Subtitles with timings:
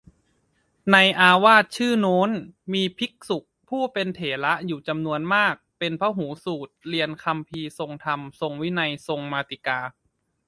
[0.91, 2.29] ในอาวาสชื่อโน้น
[2.73, 3.37] มีภิกษุ
[3.69, 9.79] ผู้เป็นเถระอยู่จำนวนมากเป็นพหูสูตร เรียนคำภีร์ ทรงธรรม ทรงวินัย ทรงมาติกา